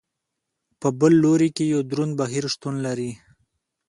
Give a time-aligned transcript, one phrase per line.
[0.79, 3.11] په بل لوري کې یو دروند بهیر شتون لري.